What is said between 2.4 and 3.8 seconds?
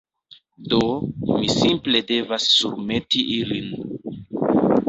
surmeti ilin